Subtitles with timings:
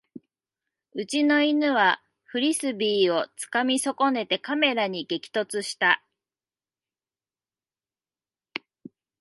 [0.95, 6.03] うちの犬はフリスビーをつかみ損ねてカメラに激突した